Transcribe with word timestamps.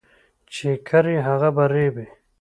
چي 0.53 0.69
کرې، 0.87 1.15
هغه 1.27 1.49
به 1.55 1.65
رېبې. 1.73 2.05